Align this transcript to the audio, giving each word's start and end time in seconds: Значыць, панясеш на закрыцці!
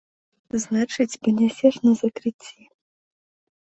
Значыць, 0.63 1.19
панясеш 1.27 1.75
на 1.87 1.91
закрыцці! 2.03 2.61